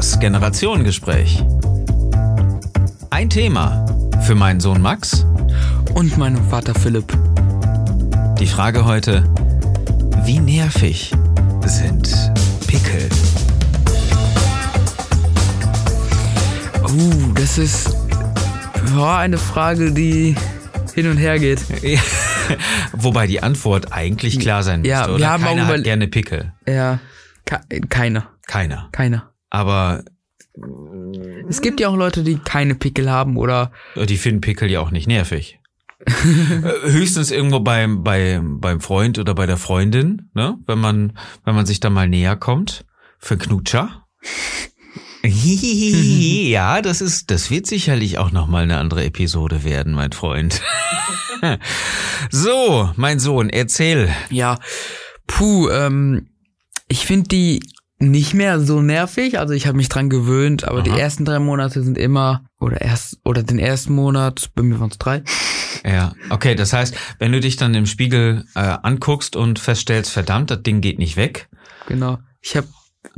[0.00, 1.44] Das Generationengespräch.
[3.10, 3.84] Ein Thema
[4.22, 5.26] für meinen Sohn Max
[5.92, 7.12] Und meinem Vater Philipp.
[8.38, 9.24] Die Frage heute,
[10.24, 11.12] wie nervig
[11.66, 12.32] sind
[12.66, 13.10] Pickel?
[16.88, 17.94] Uh, das ist
[18.96, 20.34] ja, eine Frage, die
[20.94, 21.60] hin und her geht.
[22.94, 25.28] Wobei die Antwort eigentlich klar sein müsste, Ja, wir oder?
[25.28, 26.52] haben Keiner auch hat überle- gerne Pickel.
[26.66, 27.00] Ja,
[27.44, 27.60] ke
[27.90, 28.28] keiner.
[28.46, 28.88] Keiner.
[28.92, 29.26] Keiner.
[29.50, 30.04] Aber
[31.48, 34.90] Es gibt ja auch Leute, die keine Pickel haben oder die finden Pickel ja auch
[34.90, 35.58] nicht nervig.
[36.06, 40.58] Äh, Höchstens irgendwo beim, beim, beim Freund oder bei der Freundin, ne?
[40.66, 42.86] Wenn man, wenn man sich da mal näher kommt.
[43.18, 44.06] Für Knutscher.
[45.22, 50.62] ja, das ist, das wird sicherlich auch nochmal eine andere Episode werden, mein Freund.
[52.30, 54.08] so, mein Sohn, erzähl.
[54.30, 54.58] ja,
[55.26, 56.28] puh, ähm,
[56.88, 57.62] ich finde die
[58.00, 60.98] nicht mehr so nervig, also ich habe mich dran gewöhnt, aber die Aha.
[60.98, 64.98] ersten drei Monate sind immer oder erst oder den ersten Monat, bei mir waren es
[64.98, 65.22] drei.
[65.86, 70.50] Ja, okay, das heißt, wenn du dich dann im Spiegel äh, anguckst und feststellst, verdammt,
[70.50, 71.48] das Ding geht nicht weg,
[71.86, 72.18] Genau.
[72.42, 72.66] Ich habe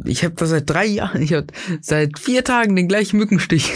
[0.05, 1.47] ich habe das seit drei Jahren, ich habe
[1.81, 3.73] seit vier Tagen den gleichen Mückenstich.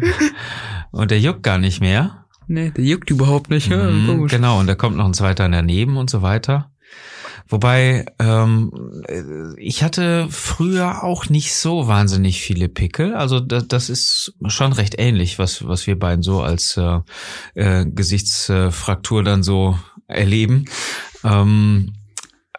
[0.90, 2.24] und der juckt gar nicht mehr.
[2.46, 3.68] nee, der juckt überhaupt nicht.
[3.68, 4.30] Ja, Mhm, komisch.
[4.32, 6.70] genau, und da kommt noch ein zweiter daneben und so weiter.
[7.48, 9.22] Wobei, ähm, äh,
[9.58, 13.14] ich hatte früher auch nicht so wahnsinnig viele Pickel.
[13.14, 17.00] Also das, das ist schon recht ähnlich, was, was wir beiden so als äh,
[17.54, 20.66] äh, Gesichtsfraktur dann so erleben.
[21.24, 21.92] Ähm,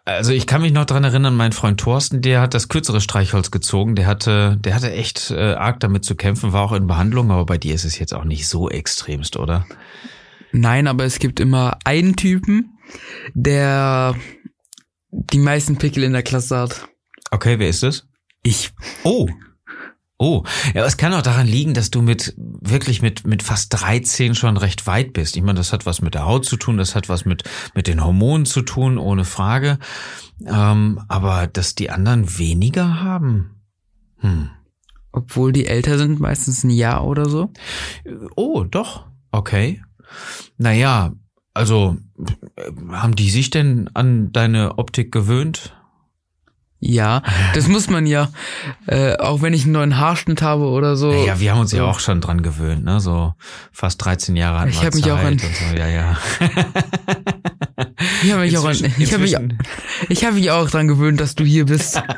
[0.05, 3.51] also ich kann mich noch dran erinnern, mein Freund Thorsten, der hat das kürzere Streichholz
[3.51, 3.95] gezogen.
[3.95, 7.45] Der hatte, der hatte echt äh, arg damit zu kämpfen, war auch in Behandlung, aber
[7.45, 9.65] bei dir ist es jetzt auch nicht so extremst, oder?
[10.51, 12.77] Nein, aber es gibt immer einen Typen,
[13.33, 14.15] der
[15.13, 16.87] die meisten Pickel in der Klasse hat.
[17.31, 18.07] Okay, wer ist es?
[18.41, 18.71] Ich.
[19.03, 19.27] Oh.
[20.19, 24.35] Oh, ja, es kann auch daran liegen, dass du mit wirklich mit mit fast 13
[24.35, 25.35] schon recht weit bist.
[25.35, 27.87] Ich meine, das hat was mit der Haut zu tun, das hat was mit mit
[27.87, 29.79] den Hormonen zu tun, ohne Frage.
[30.45, 33.61] Ähm, aber dass die anderen weniger haben.
[34.19, 34.49] Hm.
[35.11, 37.51] Obwohl die älter sind, meistens ein Jahr oder so.
[38.35, 39.05] Oh, doch.
[39.31, 39.81] Okay.
[40.57, 41.11] Naja,
[41.53, 41.97] also
[42.91, 45.73] haben die sich denn an deine Optik gewöhnt?
[46.85, 47.21] Ja,
[47.53, 48.29] das muss man ja.
[48.87, 51.13] Äh, auch wenn ich einen neuen Haarschnitt habe oder so.
[51.13, 52.99] Ja, wir haben uns ja auch schon dran gewöhnt, ne?
[52.99, 53.33] So
[53.71, 55.77] fast 13 Jahre hatten Ich wir hab mich auch Zeit an- und so.
[55.77, 56.17] Ja, ja.
[58.23, 59.35] Ich habe mich, auch ich hab mich,
[60.09, 62.01] ich hab mich auch dran gewöhnt, dass du hier bist.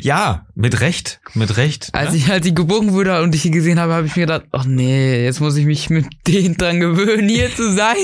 [0.00, 1.90] Ja, mit Recht, mit Recht.
[1.92, 2.18] Als ne?
[2.18, 4.64] ich, als ich geboren wurde und dich hier gesehen habe, habe ich mir gedacht, ach
[4.64, 7.96] nee, jetzt muss ich mich mit denen dran gewöhnen, hier zu sein.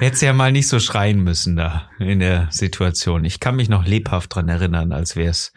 [0.00, 3.24] Hättest ja mal nicht so schreien müssen da in der Situation.
[3.24, 5.52] Ich kann mich noch lebhaft dran erinnern, als wäre es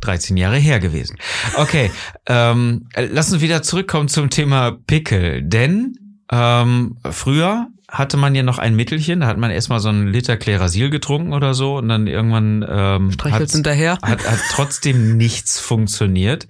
[0.00, 1.16] 13 Jahre her gewesen.
[1.56, 1.90] Okay,
[2.26, 5.42] ähm, lass uns wieder zurückkommen zum Thema Pickel.
[5.42, 5.98] Denn
[6.30, 7.68] ähm, früher
[7.98, 11.32] hatte man ja noch ein Mittelchen, da hat man erstmal so einen Liter Klerasil getrunken
[11.32, 13.98] oder so und dann irgendwann ähm, hat's- hinterher.
[14.02, 16.48] hat, hat trotzdem nichts funktioniert.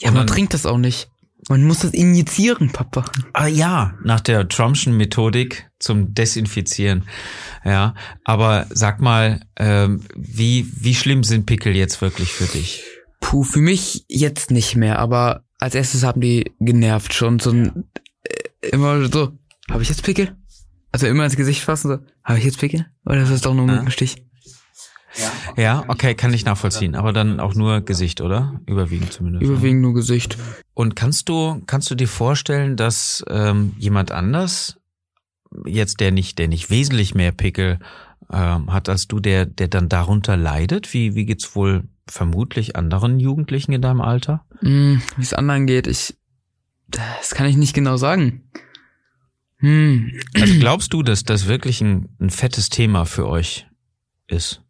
[0.00, 1.08] Ja, Und man dann- trinkt das auch nicht.
[1.50, 3.04] Man muss das injizieren, Papa.
[3.34, 7.04] Ah ja, nach der Trumpschen Methodik zum Desinfizieren.
[7.66, 12.82] Ja, aber sag mal, ähm, wie wie schlimm sind Pickel jetzt wirklich für dich?
[13.20, 17.84] Puh, für mich jetzt nicht mehr, aber als erstes haben die genervt schon so ein,
[18.22, 19.32] äh, immer so,
[19.70, 20.34] habe ich jetzt Pickel?
[20.94, 22.86] Also immer ins Gesicht fassen, so, habe ich jetzt Pickel?
[23.04, 23.74] Oder ist das doch nur ein.
[23.78, 24.24] Mückenstich?
[25.56, 28.60] Ja, okay, kann ich nachvollziehen, aber dann auch nur Gesicht, oder?
[28.66, 29.42] Überwiegend zumindest.
[29.42, 30.38] Überwiegend nur Gesicht.
[30.72, 34.76] Und kannst du kannst du dir vorstellen, dass ähm, jemand anders
[35.66, 37.80] jetzt der nicht der nicht wesentlich mehr Pickel
[38.32, 40.94] ähm, hat als du, der der dann darunter leidet?
[40.94, 44.44] Wie wie geht's wohl vermutlich anderen Jugendlichen in deinem Alter?
[44.60, 46.16] Hm, wie es anderen geht, ich,
[46.86, 48.44] das kann ich nicht genau sagen.
[49.58, 53.66] Hm, Also glaubst du, dass das wirklich ein, ein fettes Thema für euch
[54.26, 54.60] ist?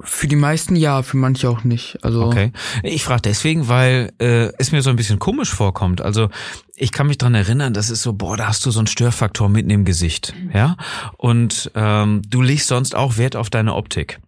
[0.00, 1.98] für die meisten ja, für manche auch nicht.
[2.02, 2.52] Also, Okay.
[2.82, 6.02] Ich frage deswegen, weil äh, es mir so ein bisschen komisch vorkommt.
[6.02, 6.28] Also
[6.74, 9.48] ich kann mich dran erinnern, das ist so, boah, da hast du so einen Störfaktor
[9.48, 10.76] mitten im Gesicht, ja.
[11.16, 14.20] Und ähm, du legst sonst auch Wert auf deine Optik.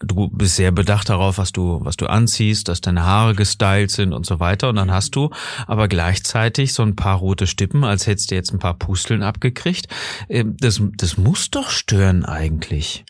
[0.00, 4.12] Du bist sehr bedacht darauf, was du, was du anziehst, dass deine Haare gestylt sind
[4.12, 4.68] und so weiter.
[4.68, 5.30] Und dann hast du
[5.66, 9.88] aber gleichzeitig so ein paar rote Stippen, als hättest du jetzt ein paar Pusteln abgekriegt.
[10.28, 13.04] Ähm, Das, das muss doch stören eigentlich.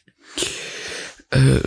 [1.30, 1.60] Äh,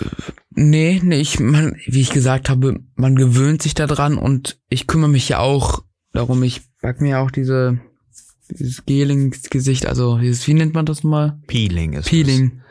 [0.51, 5.09] nee, nee, ich, man, wie ich gesagt habe, man gewöhnt sich daran und ich kümmere
[5.09, 5.83] mich ja auch
[6.13, 6.43] darum.
[6.43, 7.79] Ich pack mir auch diese,
[8.47, 11.39] dieses Gel ins Gesicht, also dieses, wie nennt man das mal?
[11.47, 12.61] Peeling ist Peeling.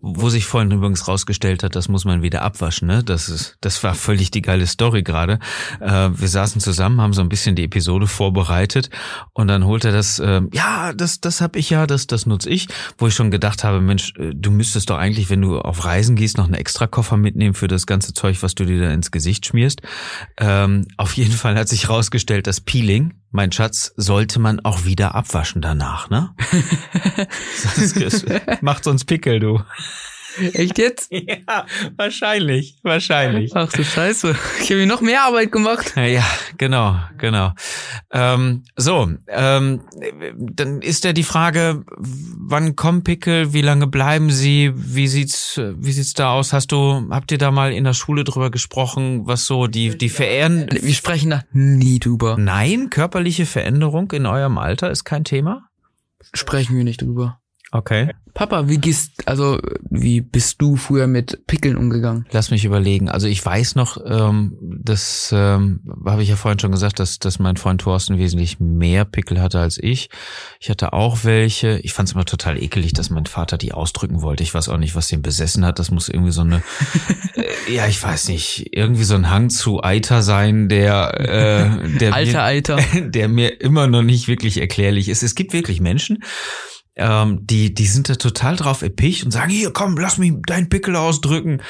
[0.00, 2.88] wo sich vorhin übrigens rausgestellt hat, das muss man wieder abwaschen.
[2.88, 3.02] Ne?
[3.02, 5.38] Das ist, das war völlig die geile Story gerade.
[5.80, 8.90] Äh, wir saßen zusammen, haben so ein bisschen die Episode vorbereitet
[9.32, 10.18] und dann holt er das.
[10.18, 12.68] Äh, ja, das, das habe ich ja, das, das nutze ich.
[12.96, 16.16] Wo ich schon gedacht habe, Mensch, äh, du müsstest doch eigentlich, wenn du auf Reisen
[16.16, 19.10] gehst, noch einen extra Koffer mitnehmen für das ganze Zeug, was du dir da ins
[19.10, 19.82] Gesicht schmierst.
[20.38, 25.14] Ähm, auf jeden Fall hat sich rausgestellt, das Peeling mein Schatz, sollte man auch wieder
[25.14, 26.34] abwaschen danach, ne?
[27.94, 28.24] das
[28.60, 29.60] macht sonst Pickel, du.
[30.52, 31.12] Echt jetzt?
[31.28, 33.52] Ja, wahrscheinlich, wahrscheinlich.
[33.54, 34.34] Ach du Scheiße.
[34.62, 35.94] Ich habe mir noch mehr Arbeit gemacht.
[35.96, 36.24] Ja,
[36.56, 37.52] genau, genau.
[38.10, 39.80] Ähm, so, ähm,
[40.38, 45.92] dann ist ja die Frage, wann kommen Pickel, wie lange bleiben sie, wie sieht's, wie
[45.92, 46.52] sieht's da aus?
[46.52, 50.08] Hast du, habt ihr da mal in der Schule drüber gesprochen, was so die, die
[50.08, 50.66] verehren?
[50.70, 52.36] Wir sprechen da nie drüber.
[52.38, 55.68] Nein, körperliche Veränderung in eurem Alter ist kein Thema?
[56.34, 57.40] Sprechen wir nicht drüber.
[57.70, 58.10] Okay.
[58.32, 59.58] Papa, wie gehst, also
[59.90, 62.24] wie bist du früher mit Pickeln umgegangen?
[62.30, 63.08] Lass mich überlegen.
[63.08, 67.38] Also ich weiß noch, ähm, das ähm, habe ich ja vorhin schon gesagt, dass, dass
[67.40, 70.08] mein Freund Thorsten wesentlich mehr Pickel hatte als ich.
[70.60, 71.80] Ich hatte auch welche.
[71.80, 74.44] Ich fand es immer total ekelig, dass mein Vater die ausdrücken wollte.
[74.44, 75.78] Ich weiß auch nicht, was den besessen hat.
[75.78, 76.62] Das muss irgendwie so eine,
[77.34, 82.12] äh, ja, ich weiß nicht, irgendwie so ein Hang zu Eiter sein, der, äh, der
[82.14, 82.78] Alter mir, Eiter.
[83.02, 85.22] der mir immer noch nicht wirklich erklärlich ist.
[85.22, 86.22] Es gibt wirklich Menschen,
[86.98, 90.68] ähm, die, die sind da total drauf epicht und sagen, hier, komm, lass mich deinen
[90.68, 91.60] Pickel ausdrücken.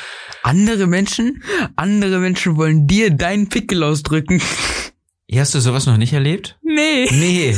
[0.42, 1.42] Andere Menschen,
[1.76, 4.40] andere Menschen wollen dir deinen Pickel ausdrücken.
[5.32, 6.58] Hast du sowas noch nicht erlebt?
[6.62, 7.06] Nee.
[7.10, 7.56] Nee.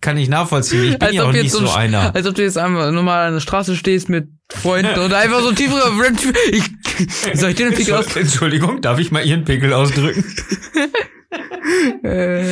[0.00, 0.84] Kann ich nachvollziehen.
[0.84, 2.14] Ich bin Als ja auch nicht so so ein- einer.
[2.14, 5.52] Als ob du jetzt einmal normal an der Straße stehst mit Freunden und einfach so
[5.52, 5.90] tiefere
[6.50, 6.64] ich,
[7.38, 8.14] Soll ich dir den Pickel aus?
[8.14, 10.22] Entschuldigung, darf ich mal Ihren Pickel ausdrücken?
[12.02, 12.42] Äh,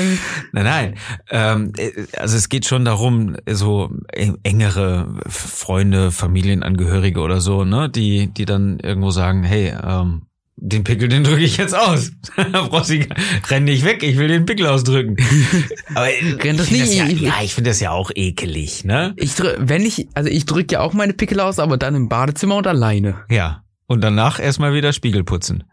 [0.53, 0.95] Nein, nein.
[1.31, 7.89] Ähm, äh, also es geht schon darum, so eng- engere Freunde, Familienangehörige oder so, ne,
[7.91, 10.23] die, die dann irgendwo sagen, hey, ähm,
[10.57, 12.13] den Pickel, den drücke ich jetzt aus.
[12.73, 13.09] Rossi,
[13.51, 15.17] renn nicht weg, ich will den Pickel ausdrücken.
[15.95, 19.13] Aber Renn das nicht, ja, ich- ja, ich finde das ja auch ekelig, ne?
[19.17, 22.09] ich drück, wenn ich, also ich drücke ja auch meine Pickel aus, aber dann im
[22.09, 23.17] Badezimmer und alleine.
[23.29, 23.65] Ja.
[23.87, 25.65] Und danach erstmal wieder Spiegel putzen.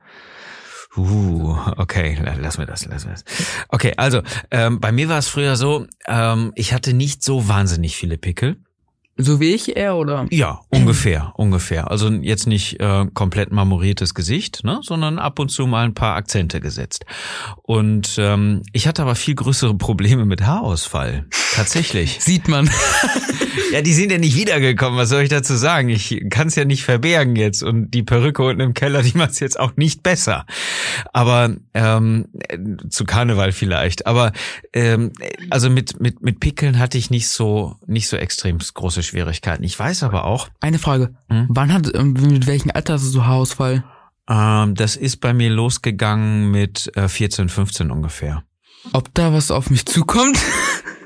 [0.98, 3.24] Uh, okay, la- lass mir das, lass mir das.
[3.70, 4.22] Okay, also
[4.52, 8.58] ähm, bei mir war es früher so, ähm, ich hatte nicht so wahnsinnig viele Pickel.
[9.22, 10.28] So wie ich eher, oder?
[10.32, 11.92] Ja, ungefähr, ungefähr.
[11.92, 16.16] Also jetzt nicht äh, komplett marmoriertes Gesicht, ne, sondern ab und zu mal ein paar
[16.16, 17.06] Akzente gesetzt.
[17.64, 21.26] Und ähm, ich hatte aber viel größere Probleme mit Haarausfall.
[21.54, 22.18] Tatsächlich.
[22.22, 22.70] Sieht man.
[23.72, 24.98] Ja, die sind ja nicht wiedergekommen.
[24.98, 25.90] Was soll ich dazu sagen?
[25.90, 27.64] Ich kann es ja nicht verbergen jetzt.
[27.64, 30.46] Und die Perücke unten im Keller, die macht es jetzt auch nicht besser.
[31.14, 32.58] Aber ähm, äh,
[32.90, 34.08] zu Karneval vielleicht.
[34.08, 34.32] Aber
[34.74, 35.12] ähm,
[35.50, 39.64] also mit mit mit Pickeln hatte ich nicht so nicht so extrem große Schwierigkeiten.
[39.64, 41.14] Ich weiß aber auch, Eine Frage.
[41.30, 41.48] Hm?
[41.50, 43.84] Wann hat, ähm, mit welchem Alter hast du so Haarausfall?
[44.30, 48.44] ähm, das ist bei mir losgegangen mit äh, 14, 15 ungefähr.
[48.94, 50.40] Ob da was auf mich zukommt?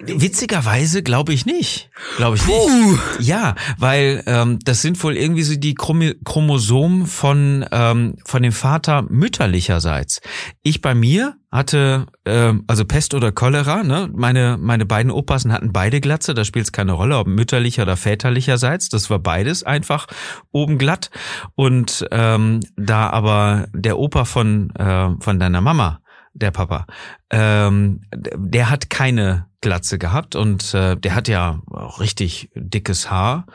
[0.06, 1.90] Witzigerweise glaube ich nicht.
[2.18, 2.58] Glaube ich nicht.
[2.58, 2.98] Uh.
[3.20, 9.04] Ja, weil ähm, das sind wohl irgendwie so die Chromosomen von ähm, von dem Vater
[9.04, 10.22] mütterlicherseits.
[10.62, 13.84] Ich bei mir hatte ähm, also Pest oder Cholera.
[13.84, 14.10] Ne?
[14.14, 16.34] Meine meine beiden Opassen hatten beide Glatze.
[16.34, 18.90] Da spielt es keine Rolle, ob mütterlicher oder väterlicherseits.
[18.90, 20.08] Das war beides einfach
[20.52, 21.12] oben glatt.
[21.56, 26.02] Und ähm, da aber der Opa von äh, von deiner Mama
[26.34, 26.86] der Papa,
[27.30, 33.46] ähm, der hat keine Glatze gehabt und äh, der hat ja auch richtig dickes Haar.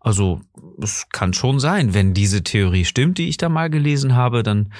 [0.00, 0.40] Also
[0.82, 4.72] es kann schon sein, wenn diese Theorie stimmt, die ich da mal gelesen habe, dann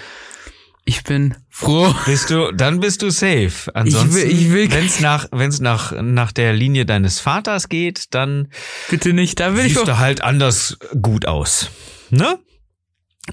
[0.85, 1.93] Ich bin froh.
[2.05, 3.75] bist du, dann bist du safe.
[3.75, 8.49] Ansonsten, ich will- wenn es nach, wenn's nach nach der Linie deines Vaters geht, dann
[8.91, 11.71] Bitte nicht, da will ich siehst du halt anders gut aus,
[12.11, 12.39] ne?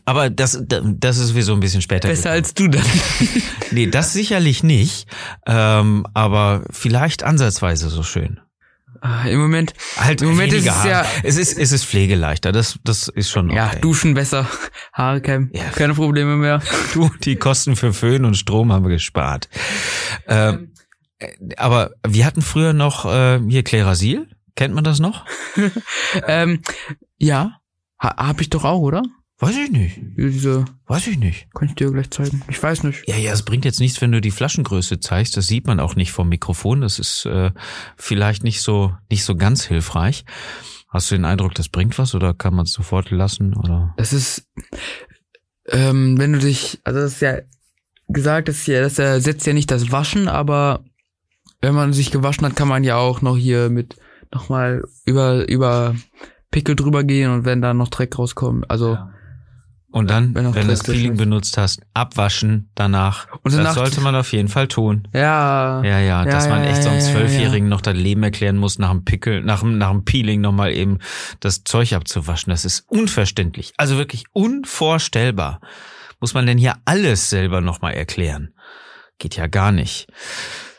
[0.06, 2.08] Aber das, das ist wie so ein bisschen später.
[2.10, 2.44] besser gekommen.
[2.44, 2.84] als du dann.
[3.72, 5.08] Nee, das sicherlich nicht.
[5.48, 8.40] Ähm, aber vielleicht ansatzweise so schön.
[9.02, 10.90] Ah, Im Moment, Halt Im Moment ist es Haare.
[10.90, 12.52] ja- es ist es ist pflegeleichter.
[12.52, 13.58] Das das ist schon okay.
[13.58, 14.48] ja, duschen besser,
[14.94, 15.64] Haare kämmen, Ja.
[15.76, 16.62] keine Probleme mehr.
[16.94, 19.50] du die Kosten für Föhn und Strom haben wir gespart.
[20.28, 20.72] Ähm,
[21.20, 24.28] äh, aber wir hatten früher noch äh, hier Klerasil.
[24.56, 25.26] Kennt man das noch?
[26.28, 26.62] ähm,
[27.18, 27.58] ja,
[28.02, 29.02] ha, hab ich doch auch, oder?
[29.48, 30.00] Weiß ich nicht.
[30.18, 31.48] Diese, Weiß ich nicht.
[31.54, 32.42] kann ich dir gleich zeigen.
[32.50, 33.08] Ich weiß nicht.
[33.08, 35.36] Ja, ja, es bringt jetzt nichts, wenn du die Flaschengröße zeigst.
[35.38, 36.82] Das sieht man auch nicht vom Mikrofon.
[36.82, 37.52] Das ist äh,
[37.98, 40.26] vielleicht nicht so nicht so ganz hilfreich.
[40.90, 43.56] Hast du den Eindruck, das bringt was oder kann man es sofort lassen?
[43.56, 44.48] Oder Das ist,
[45.68, 47.40] ähm, wenn du dich, also das ist ja
[48.08, 50.84] gesagt, das, ist ja, das ersetzt ja nicht das Waschen, aber
[51.62, 53.96] wenn man sich gewaschen hat, kann man ja auch noch hier mit
[54.32, 55.96] nochmal über, über
[56.52, 58.70] Pickel drüber gehen und wenn da noch Dreck rauskommt.
[58.70, 59.13] Also Ja.
[59.96, 61.18] Und dann, Wenn wenn, du das Peeling ist.
[61.20, 63.28] benutzt hast, abwaschen danach.
[63.44, 65.08] Und danach- das sollte man auf jeden Fall tun.
[65.14, 67.94] ja, Ja, ja, dass Ja, man ja, echt so einem ja, ja, Zwölfjährigen noch das
[67.96, 70.98] Leben erklären muss, nach dem Pickel, nach dem, nach dem Peeling nochmal eben
[71.42, 72.50] das Zeug abzuwaschen.
[72.50, 73.72] Das ist unverständlich.
[73.78, 75.62] Also wirklich unvorstellbar.
[76.20, 78.56] Muss man denn hier alles selber nochmal erklären?
[79.20, 80.08] Geht ja gar nicht.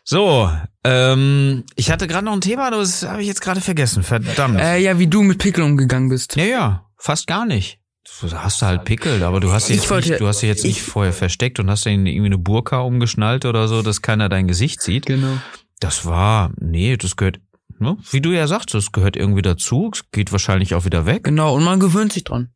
[0.02, 0.50] So,
[0.82, 4.02] ähm, ich hatte gerade noch ein Thema, das habe ich jetzt gerade vergessen.
[4.02, 4.58] Verdammt.
[4.60, 6.34] Äh, ja, wie du mit Pickel umgegangen bist.
[6.34, 7.78] Ja, ja, fast gar nicht.
[8.20, 10.64] Du hast halt Pickel, aber du hast sie jetzt wollte- nicht, du hast sie jetzt
[10.64, 14.28] nicht ich- vorher versteckt und hast dann irgendwie eine Burka umgeschnallt oder so, dass keiner
[14.28, 15.06] dein Gesicht sieht.
[15.06, 15.38] Genau.
[15.80, 17.40] Das war, nee, das gehört,
[17.78, 21.24] ne, wie du ja sagst, das gehört irgendwie dazu, es geht wahrscheinlich auch wieder weg.
[21.24, 22.50] Genau, und man gewöhnt sich dran.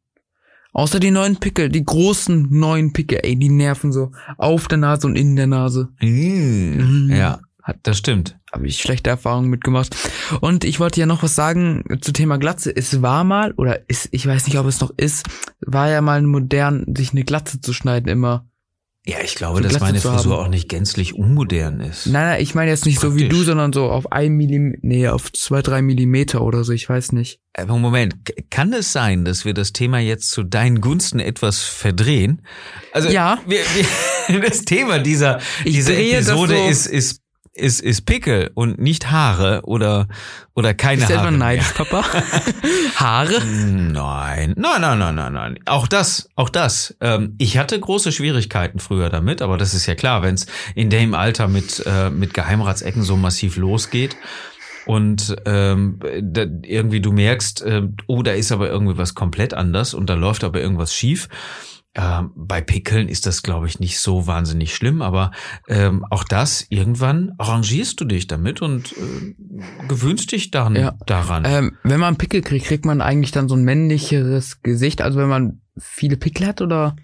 [0.75, 5.07] Außer die neuen Pickel, die großen neuen Pickel, ey, die nerven so auf der Nase
[5.07, 5.89] und in der Nase.
[6.01, 7.09] Mhm.
[7.11, 7.41] Ja,
[7.83, 8.39] das stimmt.
[8.53, 9.95] Habe ich schlechte Erfahrungen mitgemacht.
[10.41, 12.75] Und ich wollte ja noch was sagen zu Thema Glatze.
[12.75, 15.27] Es war mal, oder ist, ich weiß nicht, ob es noch ist,
[15.61, 18.47] war ja mal modern, sich eine Glatze zu schneiden immer.
[19.07, 20.45] Ja, ich glaube, dass Glatze meine Frisur haben.
[20.47, 22.07] auch nicht gänzlich unmodern ist.
[22.07, 23.39] Nein, nein, ich meine jetzt nicht so wie Praktisch.
[23.39, 27.13] du, sondern so auf ein Millimeter, nee, auf zwei, drei Millimeter oder so, ich weiß
[27.13, 27.41] nicht.
[27.55, 28.17] Aber Moment,
[28.51, 32.43] kann es sein, dass wir das Thema jetzt zu deinen Gunsten etwas verdrehen?
[32.93, 33.39] Also Ja.
[33.47, 33.61] wir,
[34.29, 37.23] wir, das Thema dieser, Ich dieser Episode so- ist, ist,
[37.59, 40.09] ist, ist Pickel und nicht Haare oder,
[40.55, 41.21] oder keine Ist Haare.
[41.21, 41.39] etwa mehr.
[41.39, 42.05] neidisch, Papa?
[42.97, 43.45] Haare?
[43.45, 45.59] Nein, nein, nein, nein, nein, nein.
[45.67, 46.97] Auch das, auch das.
[47.01, 50.91] Ähm, ich hatte große Schwierigkeiten früher damit, aber das ist ja klar, wenn es in
[50.91, 54.17] dem Alter mit, äh, mit Geheimratsecken so massiv losgeht
[54.87, 59.93] und ähm, da, irgendwie du merkst, äh, oh, da ist aber irgendwie was komplett anders
[59.93, 61.29] und da läuft aber irgendwas schief.
[62.01, 65.33] Ähm, bei Pickeln ist das, glaube ich, nicht so wahnsinnig schlimm, aber
[65.67, 69.35] ähm, auch das, irgendwann arrangierst du dich damit und äh,
[69.89, 70.95] gewöhnst dich dann Ja.
[71.07, 71.43] daran.
[71.45, 75.29] Ähm, wenn man Pickel kriegt, kriegt man eigentlich dann so ein männlicheres Gesicht, also wenn
[75.29, 76.95] man viele Pickel hat oder?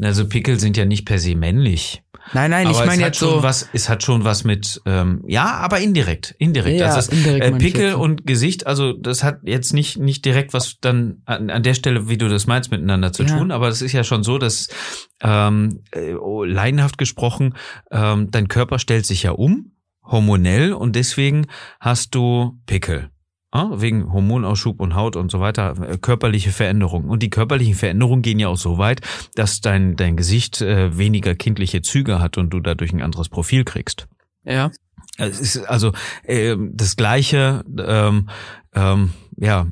[0.00, 2.02] Also Pickel sind ja nicht per se männlich.
[2.34, 3.42] Nein, nein, aber ich meine jetzt schon so.
[3.42, 6.78] was, es hat schon was mit, ähm, ja, aber indirekt, indirekt.
[6.78, 10.52] Ja, also es, indirekt äh, Pickel und Gesicht, also das hat jetzt nicht nicht direkt
[10.52, 13.38] was dann an, an der Stelle, wie du das meinst, miteinander zu Ja.
[13.38, 13.50] tun.
[13.50, 14.68] Aber es ist ja schon so, dass
[15.22, 17.54] ähm, äh, oh, laienhaft gesprochen,
[17.90, 19.72] ähm, dein Körper stellt sich ja um,
[20.04, 21.46] hormonell, und deswegen
[21.80, 23.10] hast du Pickel.
[23.50, 27.08] Ah, wegen Hormonausschub und Haut und so weiter, äh, körperliche Veränderungen.
[27.08, 29.00] Und die körperlichen Veränderungen gehen ja auch so weit,
[29.36, 33.64] dass dein, dein Gesicht äh, weniger kindliche Züge hat und du dadurch ein anderes Profil
[33.64, 34.06] kriegst.
[34.44, 34.70] Ja.
[35.16, 35.92] Es ist also
[36.24, 38.28] ähm, das gleiche, ähm,
[38.74, 39.66] ähm, ja,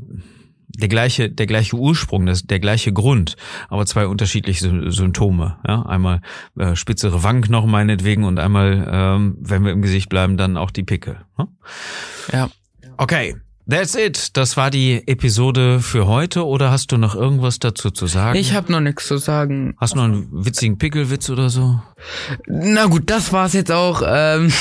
[0.68, 3.36] der gleiche, der gleiche Ursprung, das, der gleiche Grund,
[3.68, 5.58] aber zwei unterschiedliche Sy- Symptome.
[5.68, 5.82] Ja?
[5.82, 6.22] Einmal
[6.58, 10.82] äh, spitzere Wangenknochen meinetwegen und einmal, ähm, wenn wir im Gesicht bleiben, dann auch die
[10.82, 11.18] Pickel.
[11.36, 11.48] Ne?
[12.32, 12.48] Ja.
[12.96, 13.36] Okay,
[13.68, 14.36] that's it.
[14.36, 16.46] Das war die Episode für heute.
[16.46, 18.38] Oder hast du noch irgendwas dazu zu sagen?
[18.38, 19.74] Ich habe noch nichts zu sagen.
[19.78, 21.80] Hast du noch einen witzigen Pickelwitz oder so?
[22.46, 24.02] Na gut, das war's jetzt auch.
[24.06, 24.52] Ähm,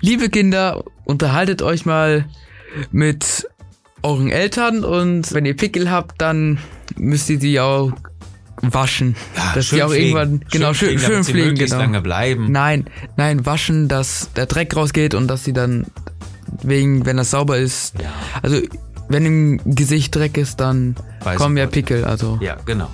[0.00, 2.26] liebe Kinder, unterhaltet euch mal
[2.90, 3.48] mit
[4.02, 6.58] euren Eltern und wenn ihr Pickel habt, dann
[6.96, 7.92] müsst ihr die auch
[8.62, 9.16] waschen.
[9.54, 11.76] dass die auch irgendwann genau schön, schön damit sie pflegen, genau.
[11.76, 12.50] lange bleiben.
[12.50, 15.86] Nein, nein, waschen, dass der Dreck rausgeht und dass sie dann
[16.62, 18.10] wegen, wenn das sauber ist, Ja.
[18.42, 18.60] also
[19.08, 21.66] wenn im Gesicht Dreck ist, dann Weiß kommen ja.
[21.66, 22.88] Pickel, also Ja, genau.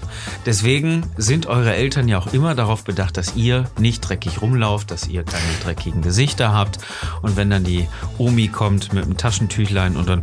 [0.44, 5.06] Deswegen sind eure Eltern ja auch immer darauf bedacht, dass ihr nicht dreckig rumlauft, dass
[5.08, 6.78] ihr keine dreckigen Gesichter habt.
[7.22, 10.22] Und wenn dann die Omi kommt mit einem Taschentüchlein und dann,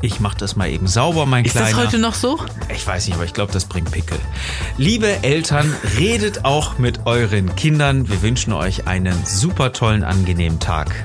[0.00, 1.68] ich mach das mal eben sauber, mein ist Kleiner.
[1.72, 2.38] das heute noch so?
[2.74, 4.18] Ich weiß nicht, aber ich glaube, das bringt Pickel.
[4.78, 8.08] Liebe Eltern, redet auch mit euren Kindern.
[8.08, 11.04] Wir wünschen euch einen super tollen, angenehmen Tag.